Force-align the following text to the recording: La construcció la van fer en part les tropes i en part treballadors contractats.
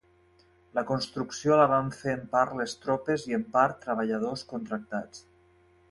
La 0.77 0.83
construcció 0.91 1.59
la 1.59 1.67
van 1.73 1.93
fer 1.99 2.15
en 2.21 2.25
part 2.33 2.57
les 2.63 2.75
tropes 2.87 3.29
i 3.33 3.39
en 3.41 3.47
part 3.59 3.79
treballadors 3.87 4.49
contractats. 4.57 5.27